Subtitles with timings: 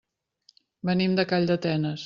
[0.91, 1.99] Venim de Calldetenes.